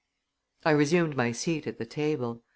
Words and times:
I 0.65 0.71
resumed 0.71 1.15
my 1.15 1.31
seat 1.31 1.67
at 1.67 1.77
the 1.77 1.85
table. 1.85 2.41